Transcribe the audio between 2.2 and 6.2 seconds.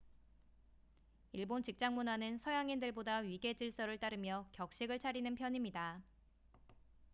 서양인들보다 위계질서를 따르며 격식을 차리는 편입니다